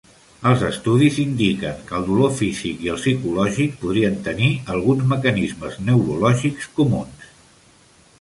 [0.51, 6.71] Els estudis indiquen que el dolor físic i el psicològic podrien tenir alguns mecanismes neurològics
[6.81, 7.29] comuns.